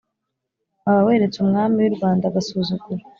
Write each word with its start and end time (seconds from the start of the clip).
waba 0.83 1.01
weretse 1.07 1.37
umwami 1.39 1.75
wirwanda 1.83 2.23
agasuzuguro 2.27 3.03